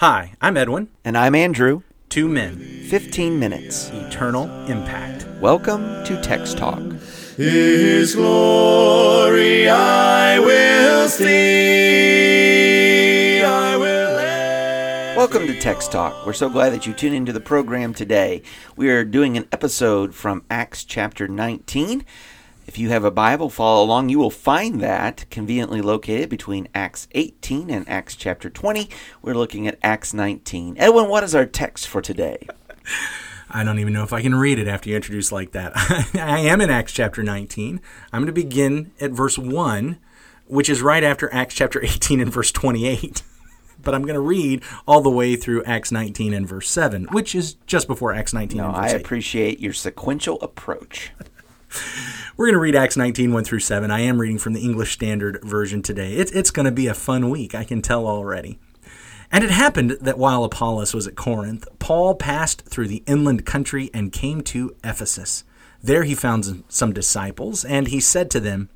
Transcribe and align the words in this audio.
Hi, 0.00 0.34
I'm 0.42 0.58
Edwin. 0.58 0.88
And 1.06 1.16
I'm 1.16 1.34
Andrew. 1.34 1.80
Two 2.10 2.28
men, 2.28 2.58
15 2.90 3.38
minutes. 3.38 3.88
eternal 3.90 4.44
impact. 4.66 5.26
Welcome 5.40 6.04
to 6.04 6.20
Text 6.22 6.58
Talk. 6.58 6.78
His 7.38 8.14
glory 8.14 9.70
I 9.70 10.38
will 10.38 11.08
see. 11.08 11.32
I 13.42 13.76
will. 13.78 13.96
Welcome 15.16 15.46
to 15.46 15.58
Text 15.58 15.92
Talk. 15.92 16.26
We're 16.26 16.34
so 16.34 16.50
glad 16.50 16.74
that 16.74 16.86
you 16.86 16.92
tune 16.92 17.14
into 17.14 17.32
the 17.32 17.40
program 17.40 17.94
today. 17.94 18.42
We 18.76 18.90
are 18.90 19.02
doing 19.02 19.38
an 19.38 19.48
episode 19.50 20.14
from 20.14 20.44
Acts 20.50 20.84
chapter 20.84 21.26
19. 21.26 22.04
If 22.76 22.80
you 22.80 22.90
have 22.90 23.04
a 23.04 23.10
Bible, 23.10 23.48
follow 23.48 23.82
along. 23.82 24.10
You 24.10 24.18
will 24.18 24.28
find 24.28 24.82
that 24.82 25.24
conveniently 25.30 25.80
located 25.80 26.28
between 26.28 26.68
Acts 26.74 27.08
18 27.12 27.70
and 27.70 27.88
Acts 27.88 28.14
chapter 28.14 28.50
20. 28.50 28.90
We're 29.22 29.32
looking 29.32 29.66
at 29.66 29.78
Acts 29.82 30.12
19. 30.12 30.76
Edwin, 30.76 31.08
what 31.08 31.24
is 31.24 31.34
our 31.34 31.46
text 31.46 31.88
for 31.88 32.02
today? 32.02 32.46
I 33.50 33.64
don't 33.64 33.78
even 33.78 33.94
know 33.94 34.02
if 34.02 34.12
I 34.12 34.20
can 34.20 34.34
read 34.34 34.58
it 34.58 34.68
after 34.68 34.90
you 34.90 34.96
introduce 34.96 35.32
like 35.32 35.52
that. 35.52 35.72
I 36.16 36.40
am 36.40 36.60
in 36.60 36.68
Acts 36.68 36.92
chapter 36.92 37.22
19. 37.22 37.80
I'm 38.12 38.20
going 38.20 38.26
to 38.26 38.32
begin 38.32 38.92
at 39.00 39.10
verse 39.12 39.38
1, 39.38 39.98
which 40.46 40.68
is 40.68 40.82
right 40.82 41.02
after 41.02 41.32
Acts 41.32 41.54
chapter 41.54 41.82
18 41.82 42.20
and 42.20 42.30
verse 42.30 42.52
28. 42.52 43.22
but 43.82 43.94
I'm 43.94 44.02
going 44.02 44.16
to 44.16 44.20
read 44.20 44.62
all 44.86 45.00
the 45.00 45.08
way 45.08 45.34
through 45.34 45.64
Acts 45.64 45.90
19 45.90 46.34
and 46.34 46.46
verse 46.46 46.68
7, 46.68 47.06
which 47.06 47.34
is 47.34 47.54
just 47.66 47.86
before 47.86 48.12
Acts 48.12 48.34
19 48.34 48.58
No, 48.58 48.66
and 48.66 48.76
I 48.76 48.82
verse 48.82 48.92
8. 48.92 49.00
appreciate 49.00 49.60
your 49.60 49.72
sequential 49.72 50.38
approach. 50.42 51.12
We're 52.36 52.46
going 52.46 52.54
to 52.54 52.60
read 52.60 52.76
Acts 52.76 52.96
19, 52.96 53.32
1 53.32 53.44
through 53.44 53.60
7. 53.60 53.90
I 53.90 54.00
am 54.00 54.20
reading 54.20 54.38
from 54.38 54.52
the 54.52 54.60
English 54.60 54.92
Standard 54.92 55.40
Version 55.42 55.82
today. 55.82 56.14
It's, 56.14 56.30
it's 56.32 56.50
going 56.50 56.66
to 56.66 56.72
be 56.72 56.86
a 56.86 56.94
fun 56.94 57.30
week, 57.30 57.54
I 57.54 57.64
can 57.64 57.80
tell 57.80 58.06
already. 58.06 58.58
And 59.32 59.42
it 59.42 59.50
happened 59.50 59.92
that 60.00 60.18
while 60.18 60.44
Apollos 60.44 60.94
was 60.94 61.06
at 61.06 61.16
Corinth, 61.16 61.66
Paul 61.78 62.14
passed 62.14 62.62
through 62.62 62.88
the 62.88 63.02
inland 63.06 63.44
country 63.44 63.90
and 63.92 64.12
came 64.12 64.42
to 64.42 64.76
Ephesus. 64.84 65.44
There 65.82 66.04
he 66.04 66.14
found 66.14 66.64
some 66.68 66.92
disciples, 66.92 67.64
and 67.64 67.88
he 67.88 68.00
said 68.00 68.30
to 68.30 68.40
them, 68.40 68.68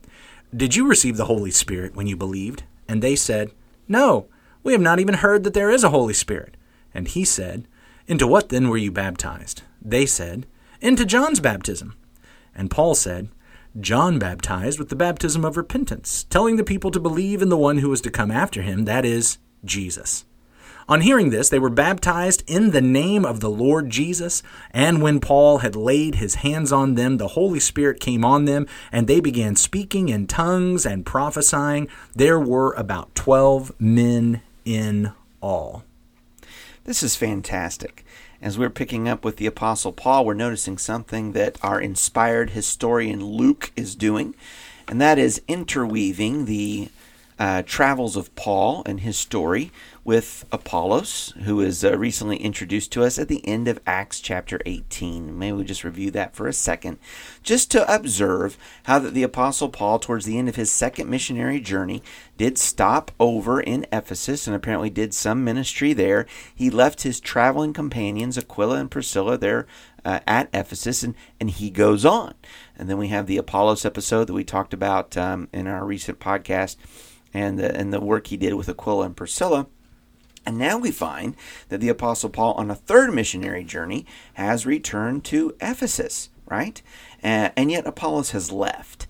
Did 0.55 0.75
you 0.75 0.87
receive 0.87 1.17
the 1.17 1.27
Holy 1.27 1.51
Spirit 1.51 1.95
when 1.95 2.07
you 2.07 2.17
believed? 2.17 2.65
And 2.89 3.03
they 3.03 3.15
said, 3.15 3.53
No, 3.87 4.27
we 4.63 4.73
have 4.73 4.81
not 4.81 5.01
even 5.01 5.15
heard 5.15 5.45
that 5.45 5.55
there 5.55 5.71
is 5.71 5.85
a 5.85 5.91
Holy 5.91 6.15
Spirit. 6.15 6.57
And 6.93 7.07
he 7.09 7.25
said, 7.25 7.69
Into 8.07 8.27
what 8.27 8.49
then 8.49 8.69
were 8.69 8.77
you 8.77 8.91
baptized? 8.91 9.63
They 9.81 10.07
said, 10.07 10.47
Into 10.81 11.05
John's 11.05 11.41
baptism. 11.41 11.95
And 12.55 12.71
Paul 12.71 12.95
said, 12.95 13.29
John 13.79 14.19
baptized 14.19 14.79
with 14.79 14.89
the 14.89 14.97
baptism 14.97 15.45
of 15.45 15.57
repentance, 15.57 16.25
telling 16.25 16.57
the 16.57 16.65
people 16.65 16.91
to 16.91 16.99
believe 17.01 17.41
in 17.41 17.51
the 17.51 17.57
one 17.57 17.79
who 17.79 17.89
was 17.89 18.01
to 18.03 18.11
come 18.11 18.31
after 18.31 18.63
him, 18.63 18.85
that 18.85 19.05
is, 19.05 19.39
Jesus. 19.65 20.25
On 20.89 21.03
hearing 21.03 21.31
this, 21.31 21.49
they 21.49 21.61
were 21.61 21.71
baptized 21.71 22.43
in 22.49 22.73
the 22.73 22.81
name 22.81 23.25
of 23.25 23.39
the 23.39 23.51
Lord 23.51 23.91
Jesus. 23.91 24.43
And 24.73 25.01
when 25.01 25.21
Paul 25.21 25.59
had 25.59 25.77
laid 25.77 26.17
his 26.17 26.37
hands 26.37 26.73
on 26.73 26.97
them, 26.97 27.19
the 27.19 27.29
Holy 27.29 27.61
Spirit 27.61 28.01
came 28.01 28.25
on 28.25 28.45
them, 28.45 28.67
and 28.91 29.07
they 29.07 29.21
began 29.21 29.55
speaking 29.55 30.09
in 30.09 30.27
tongues 30.27 30.85
and 30.85 31.07
prophesying. 31.07 31.87
There 32.17 32.41
were 32.41 32.73
about 32.73 33.15
twelve 33.15 33.71
men 33.79 34.43
in 34.65 35.13
all. 35.41 35.85
This 36.83 37.05
is 37.05 37.15
fantastic. 37.15 38.05
As 38.43 38.59
we're 38.59 38.71
picking 38.71 39.07
up 39.07 39.23
with 39.23 39.37
the 39.37 39.45
Apostle 39.45 39.93
Paul, 39.93 40.25
we're 40.25 40.33
noticing 40.33 40.79
something 40.79 41.33
that 41.33 41.59
our 41.63 41.79
inspired 41.79 42.51
historian 42.51 43.23
Luke 43.23 43.71
is 43.77 43.95
doing, 43.95 44.35
and 44.89 44.99
that 44.99 45.19
is 45.19 45.43
interweaving 45.47 46.47
the 46.47 46.89
uh, 47.41 47.63
travels 47.63 48.17
of 48.17 48.35
Paul 48.37 48.83
and 48.85 49.01
his 49.01 49.17
story 49.17 49.73
with 50.05 50.45
Apollos, 50.53 51.33
who 51.45 51.61
is 51.61 51.83
uh, 51.83 51.97
recently 51.97 52.37
introduced 52.37 52.93
to 52.93 53.03
us 53.03 53.19
at 53.19 53.29
the 53.29 53.47
end 53.49 53.67
of 53.67 53.81
Acts 53.87 54.21
chapter 54.21 54.61
18. 54.67 55.39
Maybe 55.39 55.57
we 55.57 55.65
just 55.65 55.83
review 55.83 56.11
that 56.11 56.37
for 56.37 56.47
a 56.47 56.53
second, 56.53 56.99
just 57.43 57.71
to 57.71 57.95
observe 57.95 58.59
how 58.83 58.99
that 58.99 59.15
the 59.15 59.23
Apostle 59.23 59.71
Paul, 59.71 59.99
towards 59.99 60.27
the 60.27 60.37
end 60.37 60.51
of 60.51 60.57
his 60.57 60.71
second 60.71 61.09
missionary 61.09 61.61
journey, 61.61 62.03
did 62.37 62.59
stop 62.59 63.11
over 63.19 63.59
in 63.59 63.87
Ephesus 63.91 64.47
and 64.47 64.55
apparently 64.55 64.91
did 64.91 65.15
some 65.15 65.43
ministry 65.43 65.95
there. 65.95 66.27
He 66.55 66.69
left 66.69 67.05
his 67.05 67.21
traveling 67.21 67.73
companions, 67.73 68.37
Aquila 68.37 68.77
and 68.77 68.91
Priscilla, 68.91 69.39
there 69.39 69.67
uh, 70.05 70.21
at 70.27 70.51
Ephesus, 70.53 71.03
and, 71.03 71.15
and 71.41 71.49
he 71.51 71.71
goes 71.71 72.05
on. 72.05 72.35
And 72.77 72.91
then 72.91 72.99
we 72.99 73.09
have 73.09 73.27
the 73.27 73.39
Apollos 73.39 73.87
episode 73.87 74.27
that 74.27 74.35
we 74.35 74.45
talked 74.45 74.75
about 74.75 75.17
um, 75.17 75.49
in 75.55 75.67
our 75.67 75.87
recent 75.87 76.21
podcast 76.21 76.77
and 77.33 77.59
the, 77.59 77.77
and 77.77 77.93
the 77.93 78.01
work 78.01 78.29
he 78.29 78.37
did 78.37 78.55
with 78.55 78.69
Aquila 78.69 79.07
and 79.07 79.17
Priscilla. 79.17 79.67
And 80.47 80.59
now 80.59 80.79
we 80.79 80.91
find 80.91 81.37
that 81.69 81.81
the 81.81 81.89
Apostle 81.89 82.31
Paul, 82.31 82.55
on 82.55 82.71
a 82.71 82.75
third 82.75 83.13
missionary 83.13 83.65
journey, 83.65 84.07
has 84.35 84.67
returned 84.67 85.25
to 85.25 85.55
Ephesus, 85.61 86.31
right? 86.47 86.81
Uh, 87.23 87.51
and 87.57 87.71
yet 87.71 87.87
Apollos 87.87 88.31
has 88.31 88.51
left. 88.51 89.07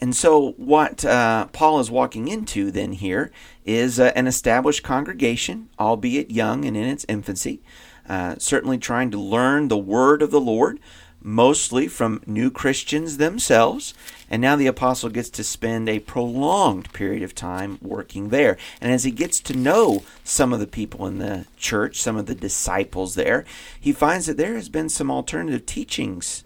And 0.00 0.14
so, 0.14 0.52
what 0.58 1.04
uh, 1.04 1.46
Paul 1.46 1.80
is 1.80 1.90
walking 1.90 2.28
into 2.28 2.70
then 2.70 2.92
here 2.92 3.30
is 3.64 3.98
uh, 3.98 4.12
an 4.14 4.26
established 4.26 4.82
congregation, 4.82 5.70
albeit 5.78 6.30
young 6.30 6.64
and 6.64 6.76
in 6.76 6.84
its 6.84 7.06
infancy, 7.08 7.62
uh, 8.06 8.34
certainly 8.38 8.76
trying 8.76 9.10
to 9.12 9.18
learn 9.18 9.68
the 9.68 9.78
word 9.78 10.20
of 10.20 10.30
the 10.30 10.40
Lord, 10.40 10.78
mostly 11.24 11.88
from 11.88 12.22
new 12.26 12.50
Christians 12.50 13.16
themselves. 13.16 13.94
And 14.30 14.42
now 14.42 14.54
the 14.54 14.66
apostle 14.66 15.08
gets 15.08 15.30
to 15.30 15.42
spend 15.42 15.88
a 15.88 16.00
prolonged 16.00 16.92
period 16.92 17.22
of 17.22 17.34
time 17.34 17.78
working 17.80 18.28
there. 18.28 18.58
And 18.80 18.92
as 18.92 19.04
he 19.04 19.10
gets 19.10 19.40
to 19.40 19.56
know 19.56 20.04
some 20.22 20.52
of 20.52 20.60
the 20.60 20.66
people 20.66 21.06
in 21.06 21.18
the 21.18 21.46
church, 21.56 22.00
some 22.00 22.16
of 22.16 22.26
the 22.26 22.34
disciples 22.34 23.14
there, 23.14 23.44
he 23.80 23.92
finds 23.92 24.26
that 24.26 24.36
there 24.36 24.54
has 24.54 24.68
been 24.68 24.90
some 24.90 25.10
alternative 25.10 25.64
teachings, 25.66 26.44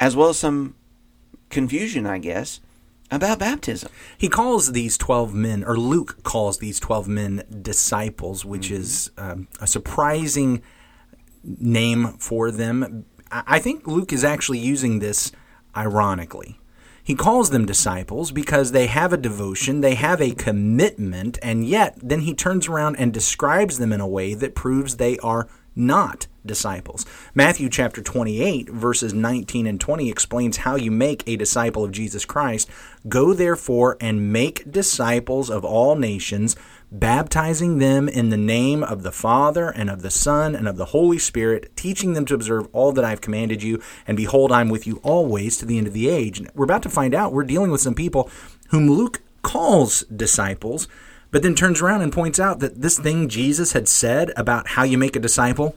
as 0.00 0.16
well 0.16 0.30
as 0.30 0.38
some 0.38 0.74
confusion, 1.50 2.06
I 2.06 2.18
guess, 2.18 2.60
about 3.10 3.38
baptism. 3.38 3.90
He 4.16 4.28
calls 4.28 4.72
these 4.72 4.96
12 4.96 5.34
men, 5.34 5.64
or 5.64 5.76
Luke 5.76 6.22
calls 6.22 6.58
these 6.58 6.80
12 6.80 7.08
men 7.08 7.44
disciples, 7.62 8.44
which 8.44 8.70
is 8.70 9.10
um, 9.18 9.48
a 9.60 9.66
surprising 9.66 10.62
name 11.44 12.16
for 12.18 12.50
them. 12.50 13.04
I 13.34 13.58
think 13.58 13.86
Luke 13.86 14.12
is 14.12 14.22
actually 14.22 14.60
using 14.60 15.00
this 15.00 15.32
ironically. 15.76 16.60
He 17.02 17.16
calls 17.16 17.50
them 17.50 17.66
disciples 17.66 18.30
because 18.30 18.70
they 18.70 18.86
have 18.86 19.12
a 19.12 19.18
devotion, 19.18 19.80
they 19.80 19.96
have 19.96 20.22
a 20.22 20.30
commitment, 20.30 21.38
and 21.42 21.66
yet 21.66 21.98
then 22.00 22.20
he 22.20 22.32
turns 22.32 22.68
around 22.68 22.96
and 22.96 23.12
describes 23.12 23.78
them 23.78 23.92
in 23.92 24.00
a 24.00 24.06
way 24.06 24.34
that 24.34 24.54
proves 24.54 24.96
they 24.96 25.18
are 25.18 25.48
not 25.76 26.28
disciples. 26.46 27.04
Matthew 27.34 27.68
chapter 27.68 28.00
28, 28.00 28.68
verses 28.68 29.12
19 29.12 29.66
and 29.66 29.80
20 29.80 30.08
explains 30.08 30.58
how 30.58 30.76
you 30.76 30.90
make 30.90 31.24
a 31.26 31.36
disciple 31.36 31.84
of 31.84 31.92
Jesus 31.92 32.24
Christ. 32.24 32.70
Go 33.08 33.32
therefore 33.32 33.96
and 34.00 34.32
make 34.32 34.70
disciples 34.70 35.50
of 35.50 35.64
all 35.64 35.96
nations, 35.96 36.56
baptizing 36.94 37.78
them 37.78 38.08
in 38.08 38.30
the 38.30 38.36
name 38.36 38.82
of 38.82 39.02
the 39.02 39.12
Father 39.12 39.68
and 39.68 39.90
of 39.90 40.02
the 40.02 40.10
Son 40.10 40.54
and 40.54 40.66
of 40.66 40.76
the 40.76 40.86
Holy 40.86 41.18
Spirit, 41.18 41.76
teaching 41.76 42.14
them 42.14 42.24
to 42.24 42.34
observe 42.34 42.68
all 42.72 42.92
that 42.92 43.04
I've 43.04 43.20
commanded 43.20 43.62
you. 43.62 43.82
And 44.06 44.16
behold, 44.16 44.52
I'm 44.52 44.68
with 44.68 44.86
you 44.86 45.00
always 45.02 45.56
to 45.58 45.66
the 45.66 45.76
end 45.76 45.86
of 45.86 45.92
the 45.92 46.08
age. 46.08 46.38
And 46.38 46.50
we're 46.54 46.64
about 46.64 46.82
to 46.84 46.88
find 46.88 47.14
out 47.14 47.32
we're 47.32 47.44
dealing 47.44 47.70
with 47.70 47.80
some 47.80 47.94
people 47.94 48.30
whom 48.70 48.88
Luke 48.88 49.20
calls 49.42 50.04
disciples 50.04 50.88
but 51.34 51.42
then 51.42 51.56
turns 51.56 51.82
around 51.82 52.02
and 52.02 52.12
points 52.12 52.38
out 52.38 52.60
that 52.60 52.80
this 52.80 52.96
thing 52.96 53.28
Jesus 53.28 53.72
had 53.72 53.88
said 53.88 54.32
about 54.36 54.68
how 54.68 54.84
you 54.84 54.96
make 54.96 55.16
a 55.16 55.18
disciple, 55.18 55.74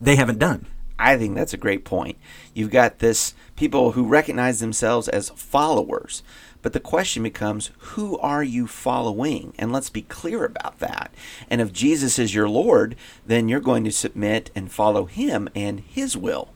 they 0.00 0.14
haven't 0.14 0.38
done. 0.38 0.66
I 1.00 1.16
think 1.16 1.34
that's 1.34 1.52
a 1.52 1.56
great 1.56 1.84
point. 1.84 2.16
You've 2.54 2.70
got 2.70 3.00
this 3.00 3.34
people 3.56 3.90
who 3.90 4.04
recognize 4.06 4.60
themselves 4.60 5.08
as 5.08 5.30
followers, 5.30 6.22
but 6.62 6.72
the 6.72 6.80
question 6.80 7.22
becomes 7.22 7.70
who 7.78 8.18
are 8.18 8.42
you 8.42 8.66
following? 8.66 9.54
And 9.58 9.72
let's 9.72 9.90
be 9.90 10.02
clear 10.02 10.44
about 10.44 10.78
that. 10.78 11.12
And 11.48 11.60
if 11.60 11.72
Jesus 11.72 12.18
is 12.18 12.34
your 12.34 12.48
Lord, 12.48 12.96
then 13.26 13.48
you're 13.48 13.60
going 13.60 13.84
to 13.84 13.92
submit 13.92 14.50
and 14.54 14.70
follow 14.70 15.06
him 15.06 15.48
and 15.54 15.80
his 15.80 16.16
will. 16.16 16.48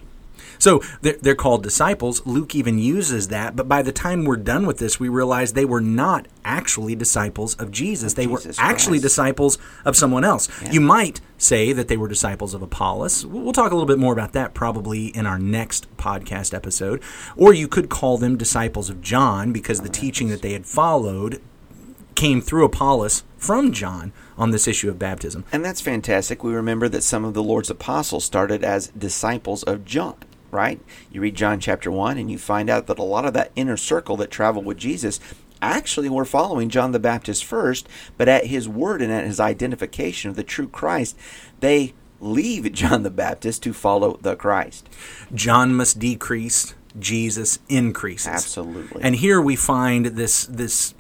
So 0.58 0.82
they're, 1.00 1.16
they're 1.20 1.34
called 1.34 1.62
disciples. 1.62 2.25
Luke 2.26 2.54
even 2.54 2.78
uses 2.78 3.28
that, 3.28 3.56
but 3.56 3.69
by 3.69 3.82
the 3.82 3.92
time 3.92 4.25
we're 4.25 4.36
done 4.36 4.66
with 4.66 4.78
this, 4.78 5.00
we 5.00 5.08
realize 5.08 5.52
they 5.52 5.64
were 5.64 5.81
not 5.81 6.26
actually 6.44 6.94
disciples 6.94 7.54
of 7.56 7.70
Jesus. 7.70 8.14
they 8.14 8.26
Jesus 8.26 8.58
were 8.58 8.64
actually 8.64 8.98
Christ. 8.98 9.14
disciples 9.14 9.58
of 9.84 9.96
someone 9.96 10.25
else. 10.25 10.48
You 10.70 10.81
might 10.81 11.20
say 11.38 11.72
that 11.72 11.88
they 11.88 11.96
were 11.96 12.08
disciples 12.08 12.54
of 12.54 12.62
Apollos. 12.62 13.26
We'll 13.26 13.42
we'll 13.42 13.52
talk 13.52 13.72
a 13.72 13.75
little 13.75 13.86
bit 13.86 13.98
more 13.98 14.12
about 14.12 14.32
that 14.32 14.54
probably 14.54 15.06
in 15.08 15.26
our 15.26 15.38
next 15.38 15.94
podcast 15.96 16.54
episode. 16.54 17.02
Or 17.36 17.52
you 17.52 17.69
could 17.69 17.88
call 17.88 18.19
them 18.19 18.36
disciples 18.36 18.90
of 18.90 19.00
John 19.00 19.52
because 19.52 19.81
the 19.81 19.88
oh, 19.88 19.92
teaching 19.92 20.28
that 20.28 20.42
they 20.42 20.52
had 20.52 20.66
followed 20.66 21.40
came 22.14 22.40
through 22.40 22.64
Apollos 22.64 23.25
from 23.37 23.72
John 23.72 24.12
on 24.38 24.50
this 24.50 24.66
issue 24.66 24.88
of 24.88 24.99
baptism. 24.99 25.44
And 25.52 25.64
that's 25.64 25.81
fantastic. 25.81 26.43
We 26.43 26.55
remember 26.55 26.88
that 26.88 27.02
some 27.02 27.25
of 27.25 27.34
the 27.34 27.43
Lord's 27.43 27.70
apostles 27.70 28.25
started 28.25 28.64
as 28.64 28.88
disciples 28.88 29.62
of 29.64 29.84
John, 29.84 30.16
right? 30.50 30.81
You 31.11 31.20
read 31.20 31.34
John 31.34 31.61
chapter 31.61 31.90
1 31.90 32.19
and 32.19 32.31
you 32.31 32.38
find 32.38 32.70
out 32.70 32.87
that 32.87 32.99
a 32.99 33.05
lot 33.05 33.25
of 33.25 33.34
that 33.34 33.52
inner 33.55 33.76
circle 33.76 34.16
that 34.19 34.31
traveled 34.31 34.64
with 34.64 34.78
Jesus 34.78 35.20
actually 35.61 36.08
were 36.08 36.25
following 36.25 36.69
John 36.69 36.93
the 36.93 36.99
Baptist 36.99 37.44
first, 37.44 37.88
but 38.17 38.28
at 38.28 38.46
his 38.46 38.69
word 38.69 39.00
and 39.00 39.12
at 39.12 39.25
his 39.25 39.40
identification 39.40 40.31
of 40.31 40.37
the 40.37 40.44
true 40.44 40.69
Christ, 40.69 41.17
they 41.60 41.94
leave 42.20 42.70
John 42.72 43.02
the 43.02 43.10
Baptist 43.10 43.62
to 43.62 43.72
follow 43.72 44.19
the 44.20 44.37
Christ. 44.37 44.88
John 45.34 45.75
must 45.75 45.99
decrease, 45.99 46.75
Jesus 46.99 47.58
increases. 47.69 48.28
Absolutely. 48.28 49.02
And 49.02 49.17
here 49.17 49.40
we 49.40 49.56
find 49.56 50.06
this 50.06 50.46
this 50.46 50.94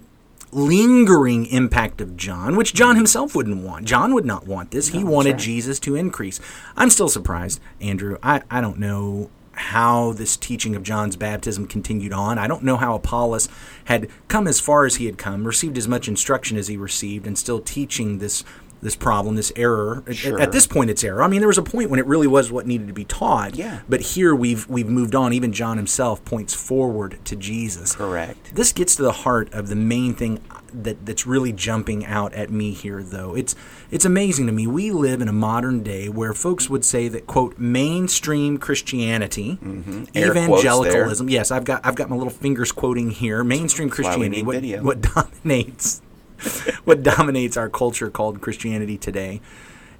lingering 0.54 1.46
impact 1.46 2.00
of 2.00 2.16
John, 2.16 2.56
which 2.56 2.74
John 2.74 2.96
himself 2.96 3.34
wouldn't 3.34 3.62
want. 3.62 3.86
John 3.86 4.14
would 4.14 4.24
not 4.24 4.46
want 4.46 4.70
this. 4.70 4.88
he 4.88 5.04
wanted 5.04 5.32
right. 5.32 5.40
Jesus 5.40 5.80
to 5.80 5.96
increase. 5.96 6.40
I'm 6.76 6.90
still 6.90 7.08
surprised, 7.08 7.60
Andrew. 7.80 8.18
I, 8.22 8.42
I 8.50 8.60
don't 8.60 8.78
know 8.78 9.30
how 9.56 10.12
this 10.12 10.36
teaching 10.36 10.74
of 10.74 10.82
John's 10.82 11.16
baptism 11.16 11.66
continued 11.66 12.12
on. 12.12 12.38
I 12.38 12.46
don't 12.46 12.64
know 12.64 12.76
how 12.76 12.94
Apollos 12.94 13.48
had 13.84 14.08
come 14.28 14.46
as 14.46 14.60
far 14.60 14.84
as 14.84 14.96
he 14.96 15.06
had 15.06 15.18
come, 15.18 15.46
received 15.46 15.78
as 15.78 15.88
much 15.88 16.08
instruction 16.08 16.56
as 16.56 16.68
he 16.68 16.76
received, 16.76 17.26
and 17.26 17.38
still 17.38 17.60
teaching 17.60 18.18
this 18.18 18.44
this 18.84 18.94
problem, 18.94 19.34
this 19.34 19.50
error. 19.56 20.04
At- 20.06 20.14
Sure. 20.14 20.40
At, 20.40 20.52
this 20.52 20.66
point, 20.66 20.90
it's 20.90 21.02
error. 21.02 21.22
I 21.22 21.28
mean, 21.28 21.40
there 21.40 21.48
was 21.48 21.58
a 21.58 21.62
point 21.62 21.90
when 21.90 21.98
it 21.98 22.06
really 22.06 22.26
was 22.28 22.52
what 22.52 22.66
needed 22.66 22.86
to 22.86 22.94
be 22.94 23.04
taught. 23.04 23.56
Yeah. 23.56 23.80
But 23.88 24.00
here 24.00 24.34
we've 24.34 24.66
we've 24.68 24.88
moved 24.88 25.14
on. 25.14 25.32
Even 25.32 25.52
John 25.52 25.76
himself 25.76 26.24
points 26.24 26.54
forward 26.54 27.18
to 27.24 27.34
Jesus. 27.34 27.96
Correct. 27.96 28.54
This 28.54 28.72
gets 28.72 28.94
to 28.96 29.02
the 29.02 29.12
heart 29.12 29.52
of 29.52 29.68
the 29.68 29.74
main 29.76 30.14
thing 30.14 30.40
that 30.72 31.04
that's 31.06 31.26
really 31.26 31.52
jumping 31.52 32.04
out 32.06 32.32
at 32.34 32.50
me 32.50 32.72
here, 32.72 33.02
though. 33.02 33.34
It's 33.34 33.54
it's 33.90 34.04
amazing 34.04 34.46
to 34.46 34.52
me. 34.52 34.66
We 34.66 34.90
live 34.92 35.20
in 35.20 35.28
a 35.28 35.32
modern 35.32 35.82
day 35.82 36.08
where 36.08 36.32
folks 36.32 36.70
would 36.70 36.84
say 36.84 37.08
that 37.08 37.26
quote 37.26 37.58
mainstream 37.58 38.58
Christianity, 38.58 39.58
Mm-hmm. 39.62 40.04
Evangelicalism. 40.16 41.28
Yes, 41.28 41.50
I've 41.50 41.64
got 41.64 41.84
I've 41.84 41.94
got 41.96 42.08
my 42.10 42.16
little 42.16 42.30
fingers 42.32 42.72
quoting 42.72 43.10
here. 43.10 43.42
Mainstream 43.44 43.90
Christianity, 43.90 44.42
what, 44.42 44.62
what 44.82 45.00
dominates 45.14 46.00
what 46.84 47.02
dominates 47.02 47.56
our 47.56 47.68
culture 47.68 48.10
called 48.10 48.40
Christianity 48.40 48.98
today 48.98 49.40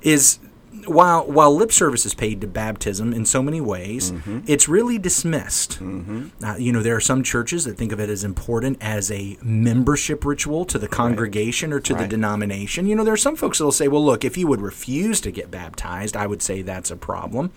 is 0.02 0.38
while 0.86 1.24
while 1.26 1.54
lip 1.54 1.70
service 1.72 2.04
is 2.04 2.14
paid 2.14 2.40
to 2.40 2.46
baptism 2.46 3.12
in 3.14 3.24
so 3.24 3.42
many 3.42 3.60
ways, 3.60 4.10
Mm-hmm. 4.10 4.40
it's 4.46 4.68
really 4.68 4.98
dismissed. 4.98 5.80
Uh, 5.80 6.56
you 6.58 6.72
know, 6.72 6.82
there 6.82 6.96
are 6.96 7.00
some 7.00 7.22
churches 7.22 7.64
that 7.64 7.76
think 7.78 7.92
of 7.92 8.00
it 8.00 8.10
as 8.10 8.24
important 8.24 8.78
as 8.80 9.10
a 9.10 9.38
membership 9.42 10.24
ritual 10.24 10.64
to 10.66 10.78
the 10.78 10.88
congregation 10.88 11.72
or 11.72 11.80
to 11.80 11.94
the 11.94 12.06
denomination. 12.08 12.86
You 12.86 12.96
know, 12.96 13.04
there 13.04 13.14
are 13.14 13.16
some 13.16 13.36
folks 13.36 13.58
that 13.58 13.64
will 13.64 13.72
say, 13.72 13.88
"Well, 13.88 14.04
look, 14.04 14.24
if 14.24 14.36
you 14.36 14.46
would 14.48 14.60
refuse 14.60 15.20
to 15.22 15.30
get 15.30 15.50
baptized, 15.50 16.16
I 16.16 16.26
would 16.26 16.42
say 16.42 16.60
that's 16.60 16.90
a 16.90 16.96
problem." 16.96 17.52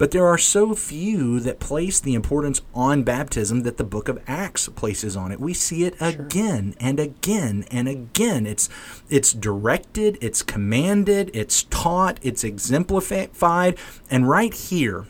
But 0.00 0.12
there 0.12 0.26
are 0.26 0.38
so 0.38 0.74
few 0.74 1.40
that 1.40 1.60
place 1.60 2.00
the 2.00 2.14
importance 2.14 2.62
on 2.72 3.02
baptism 3.02 3.64
that 3.64 3.76
the 3.76 3.84
book 3.84 4.08
of 4.08 4.18
Acts 4.26 4.66
places 4.70 5.14
on 5.14 5.30
it. 5.30 5.38
We 5.38 5.52
see 5.52 5.84
it 5.84 5.94
again 6.00 6.74
and 6.80 6.98
again 6.98 7.66
and 7.70 7.86
again. 7.86 8.46
It's 8.46 8.70
it's 9.10 9.34
directed, 9.34 10.16
it's 10.22 10.42
commanded, 10.42 11.30
it's 11.34 11.64
taught, 11.64 12.18
it's 12.22 12.44
exemplified, 12.44 13.76
and 14.10 14.26
right 14.26 14.54
here 14.54 15.04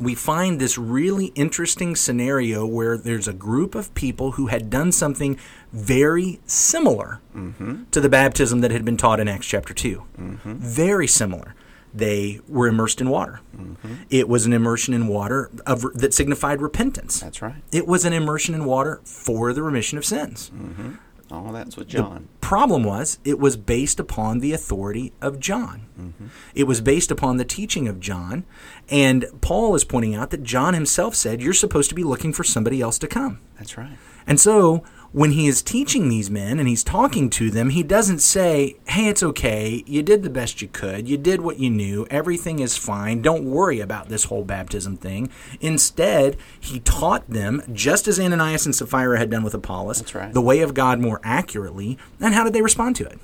we 0.00 0.14
find 0.14 0.58
this 0.58 0.78
really 0.78 1.26
interesting 1.34 1.94
scenario 1.94 2.64
where 2.64 2.96
there's 2.96 3.28
a 3.28 3.34
group 3.34 3.74
of 3.74 3.92
people 3.92 4.32
who 4.32 4.46
had 4.46 4.70
done 4.70 4.92
something 4.92 5.38
very 5.74 6.40
similar 6.46 7.20
mm-hmm. 7.36 7.84
to 7.90 8.00
the 8.00 8.08
baptism 8.08 8.62
that 8.62 8.70
had 8.70 8.82
been 8.82 8.96
taught 8.96 9.20
in 9.20 9.28
Acts 9.28 9.46
chapter 9.46 9.74
2. 9.74 10.02
Mm-hmm. 10.18 10.54
Very 10.54 11.06
similar. 11.06 11.54
They 11.92 12.40
were 12.48 12.68
immersed 12.68 13.00
in 13.00 13.08
water. 13.08 13.40
Mm-hmm. 13.56 13.94
It 14.10 14.28
was 14.28 14.46
an 14.46 14.52
immersion 14.52 14.94
in 14.94 15.08
water 15.08 15.50
of, 15.66 15.82
that 15.94 16.14
signified 16.14 16.60
repentance. 16.60 17.20
That's 17.20 17.42
right. 17.42 17.62
It 17.72 17.86
was 17.86 18.04
an 18.04 18.12
immersion 18.12 18.54
in 18.54 18.64
water 18.64 19.00
for 19.04 19.52
the 19.52 19.62
remission 19.62 19.98
of 19.98 20.04
sins. 20.04 20.50
Mm-hmm. 20.54 20.92
Oh, 21.32 21.52
that's 21.52 21.76
with 21.76 21.86
John. 21.86 22.28
Problem 22.40 22.82
was, 22.82 23.18
it 23.24 23.38
was 23.38 23.56
based 23.56 24.00
upon 24.00 24.40
the 24.40 24.52
authority 24.52 25.12
of 25.20 25.38
John. 25.38 25.86
Mm-hmm. 25.98 26.26
It 26.54 26.64
was 26.64 26.80
based 26.80 27.12
upon 27.12 27.36
the 27.36 27.44
teaching 27.44 27.86
of 27.86 28.00
John. 28.00 28.44
And 28.88 29.26
Paul 29.40 29.76
is 29.76 29.84
pointing 29.84 30.16
out 30.16 30.30
that 30.30 30.42
John 30.42 30.74
himself 30.74 31.14
said, 31.14 31.40
You're 31.40 31.52
supposed 31.52 31.88
to 31.90 31.94
be 31.94 32.02
looking 32.02 32.32
for 32.32 32.42
somebody 32.42 32.80
else 32.80 32.98
to 32.98 33.06
come. 33.06 33.40
That's 33.58 33.78
right. 33.78 33.96
And 34.26 34.40
so 34.40 34.82
when 35.12 35.32
he 35.32 35.48
is 35.48 35.60
teaching 35.62 36.08
these 36.08 36.30
men 36.30 36.58
and 36.58 36.68
he's 36.68 36.84
talking 36.84 37.28
to 37.30 37.50
them, 37.50 37.70
he 37.70 37.82
doesn't 37.82 38.20
say, 38.20 38.76
Hey, 38.86 39.08
it's 39.08 39.22
okay. 39.22 39.82
You 39.86 40.02
did 40.02 40.22
the 40.22 40.30
best 40.30 40.62
you 40.62 40.68
could. 40.68 41.08
You 41.08 41.16
did 41.16 41.40
what 41.40 41.58
you 41.58 41.68
knew. 41.70 42.06
Everything 42.10 42.60
is 42.60 42.76
fine. 42.76 43.20
Don't 43.22 43.44
worry 43.44 43.80
about 43.80 44.08
this 44.08 44.24
whole 44.24 44.44
baptism 44.44 44.96
thing. 44.96 45.30
Instead, 45.60 46.36
he 46.60 46.80
taught 46.80 47.28
them, 47.28 47.62
just 47.72 48.06
as 48.06 48.20
Ananias 48.20 48.66
and 48.66 48.74
Sapphira 48.74 49.18
had 49.18 49.30
done 49.30 49.42
with 49.42 49.54
Apollos, 49.54 49.98
That's 49.98 50.14
right. 50.14 50.32
the 50.32 50.40
way 50.40 50.60
of 50.60 50.74
God 50.74 51.00
more 51.00 51.20
accurately. 51.24 51.98
And 52.20 52.34
how 52.34 52.44
did 52.44 52.52
they 52.52 52.62
respond 52.62 52.96
to 52.96 53.04
it? 53.06 53.18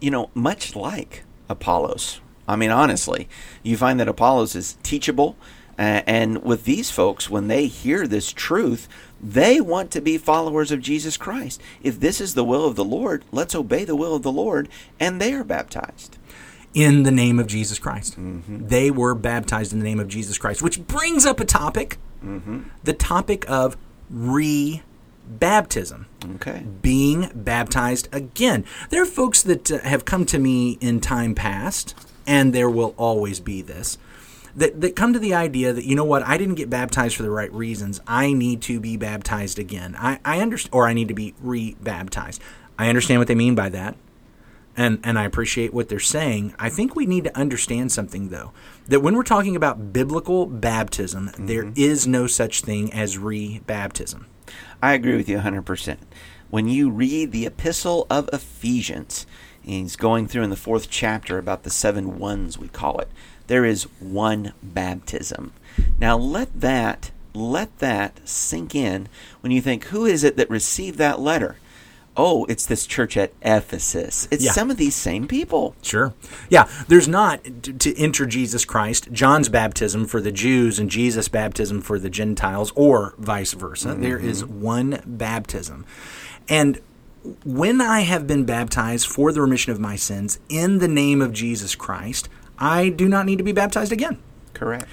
you 0.00 0.10
know, 0.10 0.30
much 0.32 0.74
like 0.74 1.24
Apollos. 1.50 2.20
I 2.48 2.56
mean, 2.56 2.70
honestly, 2.70 3.28
you 3.62 3.76
find 3.76 4.00
that 4.00 4.08
Apollos 4.08 4.54
is 4.56 4.78
teachable. 4.82 5.36
Uh, 5.80 6.02
and 6.06 6.42
with 6.44 6.64
these 6.64 6.90
folks, 6.90 7.30
when 7.30 7.48
they 7.48 7.66
hear 7.66 8.06
this 8.06 8.32
truth, 8.32 8.86
they 9.20 9.60
want 9.60 9.90
to 9.90 10.00
be 10.02 10.18
followers 10.18 10.70
of 10.70 10.80
Jesus 10.80 11.16
Christ. 11.16 11.60
If 11.82 11.98
this 11.98 12.20
is 12.20 12.34
the 12.34 12.44
will 12.44 12.66
of 12.66 12.76
the 12.76 12.84
Lord, 12.84 13.24
let's 13.32 13.54
obey 13.54 13.84
the 13.84 13.96
will 13.96 14.14
of 14.14 14.22
the 14.22 14.30
Lord. 14.32 14.68
And 15.00 15.20
they 15.20 15.32
are 15.32 15.44
baptized. 15.44 16.18
in 16.74 17.02
the 17.02 17.10
name 17.10 17.40
of 17.40 17.46
Jesus 17.48 17.78
Christ. 17.80 18.12
Mm-hmm. 18.20 18.68
They 18.68 18.90
were 18.92 19.14
baptized 19.16 19.72
in 19.72 19.78
the 19.80 19.84
name 19.84 19.98
of 19.98 20.06
Jesus 20.06 20.38
Christ, 20.38 20.62
which 20.62 20.86
brings 20.86 21.24
up 21.26 21.40
a 21.40 21.44
topic 21.44 21.98
Mm-hmm. 22.24 22.60
the 22.84 22.92
topic 22.92 23.48
of 23.48 23.78
re-baptism. 25.30 26.06
Okay. 26.36 26.64
Being 26.82 27.30
baptized 27.34 28.08
again. 28.12 28.64
There 28.90 29.02
are 29.02 29.06
folks 29.06 29.42
that 29.42 29.70
uh, 29.70 29.78
have 29.80 30.04
come 30.04 30.24
to 30.26 30.38
me 30.38 30.76
in 30.80 31.00
time 31.00 31.34
past, 31.34 31.94
and 32.26 32.52
there 32.52 32.70
will 32.70 32.94
always 32.96 33.40
be 33.40 33.62
this, 33.62 33.96
that, 34.56 34.80
that 34.80 34.96
come 34.96 35.12
to 35.12 35.18
the 35.18 35.34
idea 35.34 35.72
that, 35.72 35.84
you 35.84 35.94
know 35.94 36.04
what, 36.04 36.22
I 36.22 36.38
didn't 36.38 36.56
get 36.56 36.70
baptized 36.70 37.16
for 37.16 37.22
the 37.22 37.30
right 37.30 37.52
reasons. 37.52 38.00
I 38.06 38.32
need 38.32 38.62
to 38.62 38.80
be 38.80 38.96
baptized 38.96 39.58
again. 39.58 39.96
I, 39.98 40.18
I 40.24 40.40
understand, 40.40 40.74
or 40.74 40.86
I 40.86 40.92
need 40.92 41.08
to 41.08 41.14
be 41.14 41.34
re 41.40 41.76
baptized. 41.80 42.42
I 42.78 42.88
understand 42.88 43.20
what 43.20 43.28
they 43.28 43.34
mean 43.34 43.54
by 43.54 43.68
that 43.70 43.96
and 44.76 45.00
and 45.04 45.18
I 45.18 45.24
appreciate 45.24 45.74
what 45.74 45.88
they're 45.88 45.98
saying. 45.98 46.54
I 46.58 46.70
think 46.70 46.94
we 46.94 47.06
need 47.06 47.24
to 47.24 47.38
understand 47.38 47.92
something 47.92 48.28
though 48.28 48.52
that 48.88 49.00
when 49.00 49.14
we're 49.14 49.22
talking 49.22 49.54
about 49.54 49.92
biblical 49.92 50.46
baptism, 50.46 51.28
mm-hmm. 51.28 51.46
there 51.46 51.72
is 51.76 52.06
no 52.06 52.26
such 52.26 52.62
thing 52.62 52.92
as 52.92 53.18
re-baptism. 53.18 54.26
I 54.82 54.94
agree 54.94 55.16
with 55.16 55.28
you 55.28 55.38
100%. 55.38 55.98
When 56.48 56.68
you 56.68 56.90
read 56.90 57.30
the 57.30 57.46
Epistle 57.46 58.06
of 58.10 58.28
Ephesians, 58.32 59.26
he's 59.60 59.94
going 59.94 60.26
through 60.26 60.42
in 60.42 60.50
the 60.50 60.56
fourth 60.56 60.90
chapter 60.90 61.38
about 61.38 61.62
the 61.62 61.70
seven 61.70 62.18
ones, 62.18 62.58
we 62.58 62.68
call 62.68 62.98
it. 62.98 63.10
There 63.50 63.64
is 63.64 63.82
one 63.98 64.52
baptism. 64.62 65.52
Now 65.98 66.16
let 66.16 66.60
that 66.60 67.10
let 67.34 67.76
that 67.80 68.20
sink 68.24 68.76
in 68.76 69.08
when 69.40 69.50
you 69.50 69.60
think, 69.60 69.86
who 69.86 70.04
is 70.04 70.22
it 70.22 70.36
that 70.36 70.48
received 70.48 70.98
that 70.98 71.18
letter? 71.18 71.56
Oh, 72.16 72.44
it's 72.44 72.64
this 72.64 72.86
church 72.86 73.16
at 73.16 73.32
Ephesus. 73.42 74.28
It's 74.30 74.44
Yeah. 74.44 74.52
some 74.52 74.70
of 74.70 74.76
these 74.76 74.94
same 74.94 75.26
people. 75.26 75.74
Sure. 75.82 76.14
Yeah, 76.48 76.68
there's 76.86 77.08
not 77.08 77.42
to, 77.64 77.72
to 77.72 77.98
enter 77.98 78.24
Jesus 78.24 78.64
Christ, 78.64 79.10
John's 79.10 79.48
baptism 79.48 80.06
for 80.06 80.20
the 80.20 80.30
Jews 80.30 80.78
and 80.78 80.88
Jesus' 80.88 81.26
baptism 81.26 81.80
for 81.80 81.98
the 81.98 82.10
Gentiles, 82.10 82.72
or 82.76 83.14
vice 83.18 83.54
versa. 83.54 83.88
Mm-hmm. 83.88 84.02
There 84.02 84.18
is 84.18 84.44
one 84.44 85.02
baptism. 85.04 85.84
And 86.48 86.78
when 87.44 87.80
I 87.80 88.02
have 88.02 88.28
been 88.28 88.44
baptized 88.44 89.08
for 89.08 89.32
the 89.32 89.40
remission 89.40 89.72
of 89.72 89.80
my 89.80 89.96
sins 89.96 90.38
in 90.48 90.78
the 90.78 90.88
name 90.88 91.20
of 91.20 91.32
Jesus 91.32 91.74
Christ, 91.74 92.28
I 92.60 92.90
do 92.90 93.08
not 93.08 93.26
need 93.26 93.38
to 93.38 93.44
be 93.44 93.52
baptized 93.52 93.92
again. 93.92 94.18
Correct. 94.54 94.86